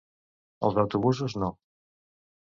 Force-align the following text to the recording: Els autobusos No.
Els 0.69 0.79
autobusos 0.83 1.35
No. 1.43 1.51